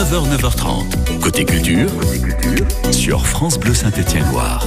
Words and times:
9h, 0.00 0.34
9h30. 0.34 1.20
Côté 1.20 1.44
culture, 1.44 1.90
sur 2.90 3.26
France 3.26 3.60
Bleu 3.60 3.74
Saint-Étienne-Loire. 3.74 4.66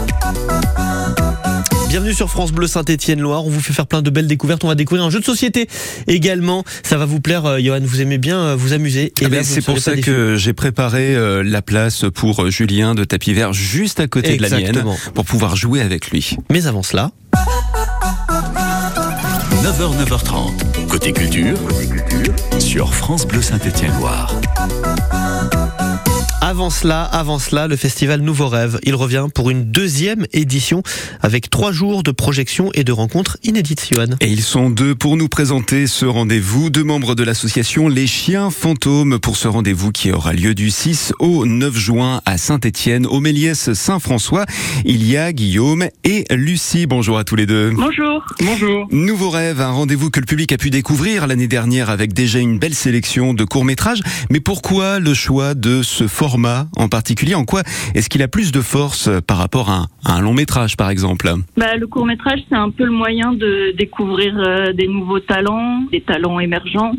Bienvenue 1.89 2.13
sur 2.13 2.29
France 2.29 2.51
Bleu 2.51 2.67
Saint-Étienne-Loire. 2.67 3.43
On 3.43 3.49
vous 3.49 3.59
fait 3.59 3.73
faire 3.73 3.87
plein 3.87 4.03
de 4.03 4.11
belles 4.11 4.27
découvertes. 4.27 4.63
On 4.63 4.67
va 4.67 4.75
découvrir 4.75 5.03
un 5.03 5.09
jeu 5.09 5.19
de 5.19 5.25
société 5.25 5.67
également. 6.05 6.63
Ça 6.83 6.97
va 6.97 7.05
vous 7.05 7.19
plaire, 7.19 7.47
euh, 7.47 7.57
Johan. 7.59 7.79
Vous 7.81 7.99
aimez 7.99 8.19
bien 8.19 8.37
euh, 8.37 8.55
vous 8.55 8.73
amuser. 8.73 9.11
Eh 9.21 9.27
ben, 9.27 9.43
c'est 9.43 9.61
pour 9.61 9.79
ça 9.79 9.97
que 9.97 10.35
j'ai 10.35 10.53
préparé 10.53 11.15
euh, 11.15 11.41
la 11.41 11.63
place 11.63 12.05
pour 12.13 12.51
Julien 12.51 12.93
de 12.93 13.03
Tapis 13.03 13.33
Vert 13.33 13.53
juste 13.53 13.99
à 13.99 14.05
côté 14.05 14.37
de 14.37 14.41
la 14.43 14.49
mienne 14.49 14.83
pour 15.15 15.25
pouvoir 15.25 15.55
jouer 15.55 15.81
avec 15.81 16.11
lui. 16.11 16.37
Mais 16.51 16.67
avant 16.67 16.83
cela. 16.83 17.09
9h, 19.63 20.05
9h30. 20.05 20.87
Côté 20.87 21.11
culture, 21.11 21.57
sur 22.59 22.93
France 22.93 23.25
Bleu 23.25 23.41
Saint-Étienne-Loire. 23.41 24.35
Avant 26.53 26.69
cela, 26.69 27.01
avant 27.01 27.39
cela, 27.39 27.67
le 27.67 27.75
festival 27.75 28.21
Nouveau 28.21 28.47
Rêve, 28.47 28.79
il 28.83 28.93
revient 28.93 29.25
pour 29.33 29.49
une 29.49 29.71
deuxième 29.71 30.27
édition 30.33 30.83
avec 31.19 31.49
trois 31.49 31.71
jours 31.71 32.03
de 32.03 32.11
projection 32.11 32.69
et 32.75 32.83
de 32.83 32.91
rencontres 32.91 33.37
inédites, 33.41 33.89
Johan. 33.91 34.17
Et 34.21 34.27
ils 34.27 34.43
sont 34.43 34.69
deux 34.69 34.93
pour 34.93 35.17
nous 35.17 35.27
présenter 35.27 35.87
ce 35.87 36.05
rendez-vous, 36.05 36.69
deux 36.69 36.83
membres 36.83 37.15
de 37.15 37.23
l'association 37.23 37.87
Les 37.87 38.05
Chiens 38.05 38.51
Fantômes 38.51 39.17
pour 39.17 39.35
ce 39.35 39.47
rendez-vous 39.47 39.91
qui 39.91 40.11
aura 40.11 40.33
lieu 40.33 40.53
du 40.53 40.69
6 40.69 41.13
au 41.17 41.47
9 41.47 41.75
juin 41.75 42.21
à 42.27 42.37
Saint-Étienne, 42.37 43.07
au 43.07 43.19
Méliès 43.19 43.73
Saint-François. 43.73 44.45
Il 44.85 45.09
y 45.09 45.17
a 45.17 45.33
Guillaume 45.33 45.87
et 46.03 46.25
Lucie. 46.29 46.85
Bonjour 46.85 47.17
à 47.17 47.23
tous 47.23 47.35
les 47.35 47.47
deux. 47.47 47.71
Bonjour. 47.71 48.23
Bonjour. 48.41 48.87
Nouveau 48.91 49.31
Rêve, 49.31 49.59
un 49.59 49.71
rendez-vous 49.71 50.11
que 50.11 50.19
le 50.19 50.27
public 50.27 50.51
a 50.51 50.57
pu 50.57 50.69
découvrir 50.69 51.25
l'année 51.25 51.47
dernière 51.47 51.89
avec 51.89 52.13
déjà 52.13 52.37
une 52.37 52.59
belle 52.59 52.75
sélection 52.75 53.33
de 53.33 53.43
courts-métrages. 53.43 54.03
Mais 54.29 54.39
pourquoi 54.39 54.99
le 54.99 55.15
choix 55.15 55.55
de 55.55 55.81
ce 55.81 56.07
format 56.07 56.42
en 56.75 56.87
particulier 56.87 57.35
En 57.35 57.45
quoi 57.45 57.61
est-ce 57.95 58.09
qu'il 58.09 58.21
a 58.21 58.27
plus 58.27 58.51
de 58.51 58.61
force 58.61 59.09
par 59.27 59.37
rapport 59.37 59.69
à 59.69 59.87
un, 60.05 60.21
long 60.21 60.33
métrage, 60.33 60.77
par 60.77 60.89
exemple? 60.89 61.31
Bah, 61.57 61.75
Le 61.75 61.87
court 61.87 62.05
métrage, 62.05 62.39
c'est 62.49 62.55
un 62.55 62.69
peu 62.69 62.85
le 62.85 62.91
moyen 62.91 63.33
de 63.33 63.73
découvrir 63.77 64.37
euh, 64.37 64.73
des 64.73 64.87
nouveaux 64.87 65.19
talents, 65.19 65.83
des 65.91 66.01
talents 66.01 66.39
émergents. 66.39 66.93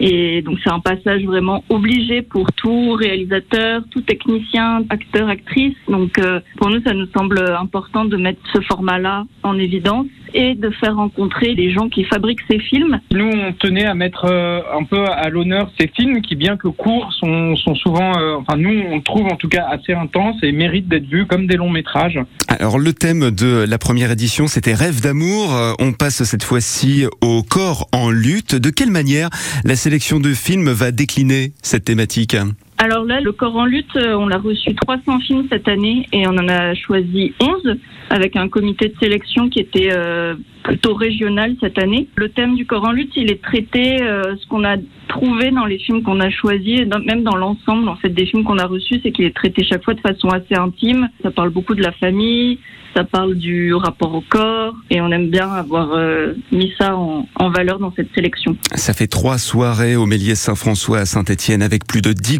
Et 0.00 0.40
donc 0.40 0.58
c'est 0.64 0.70
un 0.70 0.80
passage 0.80 1.22
vraiment 1.24 1.62
obligé 1.68 2.22
pour 2.22 2.50
tout 2.54 2.92
réalisateur, 2.92 3.82
tout 3.90 4.00
technicien, 4.00 4.82
acteur, 4.88 5.28
actrice. 5.28 5.76
Donc 5.88 6.18
euh, 6.18 6.40
pour 6.56 6.70
nous, 6.70 6.82
ça 6.82 6.94
nous 6.94 7.06
semble 7.14 7.38
important 7.38 8.06
de 8.06 8.16
mettre 8.16 8.40
ce 8.54 8.60
format-là 8.62 9.26
en 9.42 9.58
évidence 9.58 10.06
et 10.32 10.54
de 10.54 10.70
faire 10.70 10.96
rencontrer 10.96 11.54
les 11.54 11.72
gens 11.72 11.88
qui 11.88 12.04
fabriquent 12.04 12.44
ces 12.50 12.60
films. 12.60 13.00
Nous, 13.12 13.28
on 13.28 13.52
tenait 13.52 13.84
à 13.84 13.94
mettre 13.94 14.24
euh, 14.24 14.60
un 14.72 14.84
peu 14.84 15.04
à 15.04 15.28
l'honneur 15.28 15.70
ces 15.78 15.88
films 15.88 16.22
qui, 16.22 16.36
bien 16.36 16.56
que 16.56 16.68
courts, 16.68 17.12
sont, 17.18 17.56
sont 17.56 17.74
souvent, 17.74 18.16
euh, 18.16 18.36
enfin 18.36 18.56
nous, 18.56 18.82
on 18.90 19.00
trouve 19.00 19.26
en 19.26 19.36
tout 19.36 19.48
cas 19.48 19.66
assez 19.68 19.92
intenses 19.92 20.36
et 20.42 20.52
méritent 20.52 20.88
d'être 20.88 21.08
vus 21.08 21.26
comme 21.26 21.46
des 21.46 21.56
longs 21.56 21.70
métrages. 21.70 22.18
Alors 22.48 22.78
le 22.78 22.92
thème 22.92 23.30
de 23.30 23.66
la 23.68 23.78
première 23.78 24.12
édition, 24.12 24.46
c'était 24.46 24.74
Rêve 24.74 25.02
d'amour. 25.02 25.50
On 25.78 25.92
passe 25.92 26.22
cette 26.22 26.44
fois-ci 26.44 27.04
au 27.20 27.42
corps 27.42 27.88
en 27.92 28.10
lutte. 28.10 28.54
De 28.54 28.70
quelle 28.70 28.90
manière 28.90 29.30
la 29.64 29.76
sélection 29.90 30.20
de 30.20 30.34
films 30.34 30.70
va 30.70 30.92
décliner 30.92 31.52
cette 31.62 31.84
thématique 31.84 32.36
alors 32.82 33.04
là, 33.04 33.20
le 33.20 33.32
corps 33.32 33.56
en 33.56 33.66
lutte, 33.66 33.94
on 33.94 34.30
a 34.30 34.38
reçu 34.38 34.74
300 34.74 35.20
films 35.20 35.46
cette 35.50 35.68
année 35.68 36.06
et 36.12 36.26
on 36.26 36.30
en 36.30 36.48
a 36.48 36.74
choisi 36.74 37.34
11 37.38 37.76
avec 38.08 38.36
un 38.36 38.48
comité 38.48 38.88
de 38.88 38.94
sélection 38.98 39.50
qui 39.50 39.60
était 39.60 39.90
euh, 39.92 40.34
plutôt 40.62 40.94
régional 40.94 41.56
cette 41.60 41.78
année. 41.78 42.08
Le 42.16 42.30
thème 42.30 42.54
du 42.54 42.64
corps 42.64 42.84
en 42.84 42.92
lutte, 42.92 43.12
il 43.16 43.30
est 43.30 43.42
traité, 43.42 44.02
euh, 44.02 44.34
ce 44.34 44.46
qu'on 44.46 44.64
a 44.64 44.76
trouvé 45.08 45.50
dans 45.50 45.66
les 45.66 45.78
films 45.78 46.02
qu'on 46.02 46.20
a 46.20 46.30
choisis, 46.30 46.80
même 47.04 47.22
dans 47.22 47.36
l'ensemble 47.36 47.86
en 47.88 47.96
fait 47.96 48.08
des 48.08 48.24
films 48.24 48.44
qu'on 48.44 48.58
a 48.58 48.66
reçus, 48.66 49.00
c'est 49.02 49.12
qu'il 49.12 49.26
est 49.26 49.36
traité 49.36 49.62
chaque 49.62 49.84
fois 49.84 49.94
de 49.94 50.00
façon 50.00 50.28
assez 50.28 50.54
intime. 50.54 51.10
Ça 51.22 51.30
parle 51.30 51.50
beaucoup 51.50 51.74
de 51.74 51.82
la 51.82 51.92
famille, 51.92 52.58
ça 52.94 53.04
parle 53.04 53.36
du 53.36 53.74
rapport 53.74 54.14
au 54.14 54.22
corps 54.28 54.74
et 54.90 55.00
on 55.00 55.10
aime 55.10 55.28
bien 55.30 55.48
avoir 55.48 55.92
euh, 55.92 56.34
mis 56.50 56.72
ça 56.78 56.96
en, 56.96 57.26
valeur 57.50 57.78
dans 57.78 57.92
cette 57.94 58.12
sélection. 58.14 58.56
Ça 58.74 58.92
fait 58.92 59.06
trois 59.06 59.38
soirées 59.38 59.96
au 59.96 60.06
Méliès 60.06 60.38
Saint-François 60.38 60.98
à 60.98 61.06
Saint-Étienne 61.06 61.62
avec 61.62 61.86
plus 61.86 62.02
de 62.02 62.12
dix 62.12 62.38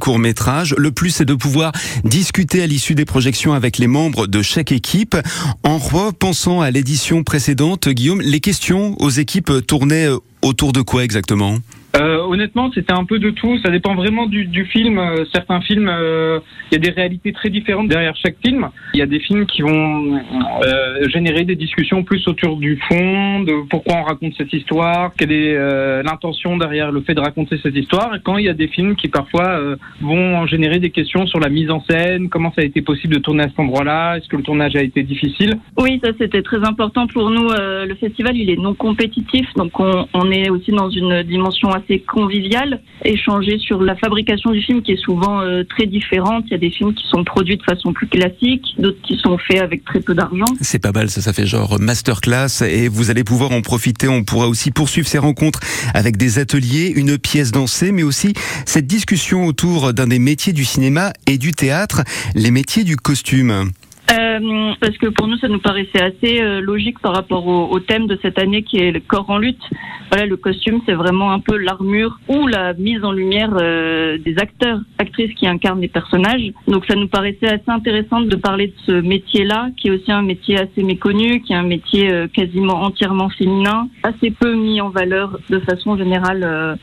Le 0.76 0.90
plus, 0.90 1.10
c'est 1.10 1.24
de 1.24 1.34
pouvoir 1.34 1.72
discuter 2.04 2.62
à 2.62 2.66
l'issue 2.66 2.94
des 2.94 3.04
projections 3.04 3.52
avec 3.52 3.78
les 3.78 3.86
membres 3.86 4.26
de 4.26 4.42
chaque 4.42 4.72
équipe. 4.72 5.16
En 5.64 5.78
repensant 5.78 6.60
à 6.60 6.70
l'édition 6.70 7.22
précédente, 7.22 7.88
Guillaume, 7.88 8.20
les 8.20 8.40
questions 8.40 8.96
aux 9.00 9.10
équipes 9.10 9.52
tournaient 9.66 10.08
autour 10.42 10.72
de 10.72 10.82
quoi 10.82 11.04
exactement? 11.04 11.58
Euh, 11.96 12.19
honnêtement, 12.30 12.70
c'était 12.72 12.92
un 12.92 13.04
peu 13.04 13.18
de 13.18 13.30
tout. 13.30 13.58
Ça 13.64 13.70
dépend 13.70 13.94
vraiment 13.94 14.26
du, 14.26 14.64
film. 14.66 14.98
Euh, 14.98 15.24
certains 15.32 15.60
films, 15.60 15.88
euh, 15.88 16.38
il 16.70 16.74
y 16.74 16.76
a 16.76 16.80
des 16.80 16.90
réalités 16.90 17.32
très 17.32 17.50
différentes 17.50 17.88
derrière 17.88 18.14
chaque 18.16 18.36
film. 18.44 18.68
Il 18.94 19.00
y 19.00 19.02
a 19.02 19.06
des 19.06 19.20
films 19.20 19.46
qui 19.46 19.62
vont 19.62 20.20
euh, 20.64 21.08
générer 21.08 21.44
des 21.44 21.56
discussions 21.56 22.02
plus 22.04 22.26
autour 22.28 22.56
du 22.56 22.78
fond, 22.88 23.40
de 23.40 23.68
pourquoi 23.68 23.96
on 23.96 24.02
raconte 24.04 24.34
cette 24.36 24.52
histoire, 24.52 25.12
quelle 25.16 25.32
est 25.32 26.02
l'intention 26.02 26.56
derrière 26.56 26.92
le 26.92 27.00
fait 27.02 27.14
de 27.14 27.20
raconter 27.20 27.58
cette 27.62 27.76
histoire. 27.76 28.14
Et 28.14 28.20
quand 28.22 28.38
il 28.38 28.46
y 28.46 28.48
a 28.48 28.54
des 28.54 28.68
films 28.68 28.94
qui 28.96 29.08
parfois 29.08 29.60
vont 30.00 30.46
générer 30.46 30.78
des 30.78 30.90
questions 30.90 31.26
sur 31.26 31.40
la 31.40 31.48
mise 31.48 31.70
en 31.70 31.82
scène, 31.88 32.28
comment 32.28 32.52
ça 32.52 32.62
a 32.62 32.64
été 32.64 32.82
possible 32.82 33.14
de 33.14 33.20
tourner 33.20 33.44
à 33.44 33.48
cet 33.48 33.58
endroit-là, 33.58 34.16
est-ce 34.16 34.28
que 34.28 34.36
le 34.36 34.42
tournage 34.42 34.76
a 34.76 34.82
été 34.82 35.02
difficile? 35.02 35.58
Oui, 35.78 36.00
ça 36.02 36.10
c'était 36.18 36.42
très 36.42 36.64
important 36.66 37.06
pour 37.06 37.30
nous. 37.30 37.48
le 37.48 37.94
festival, 37.96 38.36
il 38.36 38.50
est 38.50 38.56
non 38.56 38.74
compétitif, 38.74 39.46
donc 39.56 39.78
on, 39.80 40.06
on 40.14 40.30
est 40.30 40.50
aussi 40.50 40.70
dans 40.70 40.90
une 40.90 41.22
dimension 41.22 41.70
assez 41.70 42.00
convivial, 42.20 42.80
échanger 43.04 43.58
sur 43.58 43.80
la 43.82 43.96
fabrication 43.96 44.50
du 44.50 44.60
film 44.60 44.82
qui 44.82 44.92
est 44.92 45.02
souvent 45.02 45.40
euh, 45.40 45.64
très 45.64 45.86
différente. 45.86 46.44
Il 46.48 46.52
y 46.52 46.54
a 46.54 46.58
des 46.58 46.70
films 46.70 46.92
qui 46.92 47.06
sont 47.08 47.24
produits 47.24 47.56
de 47.56 47.62
façon 47.62 47.92
plus 47.92 48.06
classique, 48.06 48.62
d'autres 48.78 49.00
qui 49.02 49.16
sont 49.16 49.38
faits 49.38 49.60
avec 49.60 49.84
très 49.84 50.00
peu 50.00 50.14
d'argent. 50.14 50.44
C'est 50.60 50.82
pas 50.82 50.92
mal, 50.92 51.08
ça, 51.08 51.22
ça 51.22 51.32
fait 51.32 51.46
genre 51.46 51.78
masterclass 51.80 52.62
et 52.62 52.88
vous 52.88 53.10
allez 53.10 53.24
pouvoir 53.24 53.52
en 53.52 53.62
profiter. 53.62 54.08
On 54.08 54.22
pourra 54.22 54.48
aussi 54.48 54.70
poursuivre 54.70 55.08
ces 55.08 55.18
rencontres 55.18 55.60
avec 55.94 56.16
des 56.18 56.38
ateliers, 56.38 56.92
une 56.94 57.16
pièce 57.16 57.52
dansée, 57.52 57.90
mais 57.92 58.02
aussi 58.02 58.34
cette 58.66 58.86
discussion 58.86 59.46
autour 59.46 59.94
d'un 59.94 60.06
des 60.06 60.18
métiers 60.18 60.52
du 60.52 60.64
cinéma 60.64 61.12
et 61.26 61.38
du 61.38 61.52
théâtre, 61.52 62.02
les 62.34 62.50
métiers 62.50 62.84
du 62.84 62.96
costume. 62.96 63.70
Euh, 64.12 64.72
parce 64.80 64.96
que 64.98 65.06
pour 65.06 65.28
nous, 65.28 65.36
ça 65.38 65.48
nous 65.48 65.60
paraissait 65.60 66.02
assez 66.02 66.40
euh, 66.40 66.60
logique 66.60 66.98
par 66.98 67.14
rapport 67.14 67.46
au, 67.46 67.78
thème 67.80 68.06
de 68.06 68.18
cette 68.22 68.38
année 68.38 68.62
qui 68.62 68.78
est 68.78 68.90
le 68.90 69.00
corps 69.00 69.30
en 69.30 69.38
lutte. 69.38 69.62
Voilà, 70.10 70.26
le 70.26 70.36
costume, 70.36 70.80
c'est 70.86 70.94
vraiment 70.94 71.32
un 71.32 71.38
peu 71.38 71.56
l'armure 71.56 72.18
ou 72.28 72.46
la 72.46 72.72
mise 72.74 73.04
en 73.04 73.12
lumière 73.12 73.50
euh, 73.60 74.18
des 74.18 74.36
acteurs, 74.38 74.80
actrices 74.98 75.32
qui 75.34 75.46
incarnent 75.46 75.80
les 75.80 75.88
personnages. 75.88 76.52
Donc 76.66 76.86
ça 76.86 76.96
nous 76.96 77.08
paraissait 77.08 77.46
assez 77.46 77.68
intéressant 77.68 78.20
de 78.20 78.36
parler 78.36 78.68
de 78.68 78.74
ce 78.86 78.92
métier-là, 78.92 79.68
qui 79.76 79.88
est 79.88 79.90
aussi 79.92 80.10
un 80.10 80.22
métier 80.22 80.58
assez 80.58 80.82
méconnu, 80.82 81.40
qui 81.42 81.52
est 81.52 81.56
un 81.56 81.62
métier 81.62 82.10
quasiment 82.34 82.82
entièrement 82.82 83.28
féminin, 83.28 83.88
assez 84.02 84.30
peu 84.30 84.54
mis 84.54 84.80
en 84.80 84.88
valeur 84.88 85.38
de 85.48 85.60
façon 85.60 85.96
générale 85.96 86.78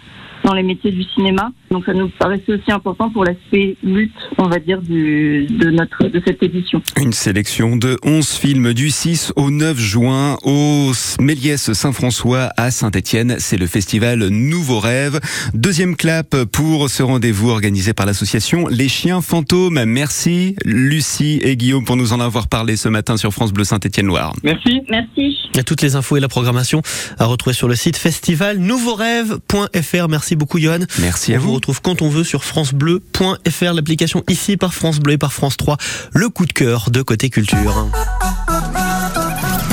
dans 0.48 0.54
les 0.54 0.64
métiers 0.64 0.92
du 0.92 1.04
cinéma. 1.14 1.52
Donc 1.72 1.84
ça 1.86 1.94
nous 1.94 2.08
paraissait 2.08 2.54
aussi 2.54 2.72
important 2.72 3.10
pour 3.10 3.26
l'aspect 3.26 3.76
lutte, 3.84 4.16
on 4.38 4.48
va 4.48 4.60
dire, 4.60 4.82
du, 4.82 5.46
de, 5.46 5.70
notre, 5.70 6.06
de 6.06 6.22
cette 6.26 6.42
édition. 6.42 6.82
Une 6.96 7.12
sélection 7.12 7.76
de 7.76 7.98
11 8.04 8.30
films 8.30 8.74
du 8.74 8.90
6 8.90 9.34
au 9.36 9.52
9 9.52 9.78
juin 9.78 10.38
au 10.44 10.94
Méliès 11.20 11.74
Saint-François 11.74 12.54
à 12.56 12.72
Saint-Étienne. 12.72 13.36
C'est 13.40 13.58
le 13.58 13.68
festival 13.68 14.30
Nouveau 14.30 14.80
Rêve. 14.80 15.20
Deuxième 15.54 15.98
clap 15.98 16.46
pour 16.46 16.90
ce 16.90 17.04
rendez-vous 17.04 17.50
organisé 17.50 17.94
par 17.94 18.06
l'association 18.06 18.68
Les 18.70 18.88
Chiens 18.88 19.20
Fantômes. 19.20 19.84
Merci 19.84 20.56
Lucie 20.64 21.42
et 21.44 21.58
Guillaume 21.58 21.84
pour 21.84 21.98
nous 21.98 22.14
en 22.14 22.22
avoir 22.22 22.48
parlé 22.48 22.78
ce 22.78 22.88
matin 22.88 23.18
sur 23.18 23.34
France 23.34 23.52
Bleu 23.52 23.66
Saint-Étienne-Loire. 23.66 24.32
Merci. 24.44 24.80
Merci. 24.90 25.36
Il 25.54 25.58
y 25.58 25.60
a 25.60 25.64
toutes 25.64 25.82
les 25.82 25.98
infos 25.98 26.16
et 26.16 26.22
la 26.22 26.30
programmation 26.30 26.82
à 27.20 27.26
retrouver 27.26 27.54
sur 27.54 27.68
le 27.68 27.76
site 27.76 27.98
festivalnouveaurêve.fr. 27.98 30.08
Merci 30.08 30.37
beaucoup 30.38 30.60
Johan. 30.60 30.80
Merci 31.00 31.34
à 31.34 31.40
vous. 31.40 31.46
On 31.46 31.50
vous 31.50 31.56
retrouve 31.56 31.82
quand 31.82 32.02
on 32.02 32.10
veut 32.10 32.24
sur 32.24 32.44
francebleu.fr, 32.44 33.74
l'application 33.74 34.24
ici 34.30 34.58
par 34.58 34.74
France 34.74 35.00
Bleu 35.00 35.14
et 35.14 35.18
par 35.18 35.34
France 35.34 35.58
3. 35.58 35.78
Le 36.14 36.30
coup 36.30 36.46
de 36.46 36.54
cœur 36.54 36.90
de 36.92 37.02
Côté 37.02 37.30
Culture. 37.30 37.90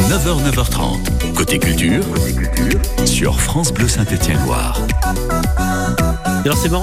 9h, 0.09 0.51
9h30. 0.51 1.35
Côté 1.35 1.59
Culture, 1.59 2.05
sur 3.05 3.41
France 3.41 3.73
Bleu 3.73 3.89
Saint-Étienne-Loire. 3.89 4.81
Alors 6.45 6.59
c'est 6.59 6.69
marrant. 6.69 6.83